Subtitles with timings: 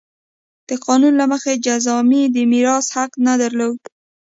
[0.69, 3.79] د قانون له مخې جذامي د میراث حق نه درلود.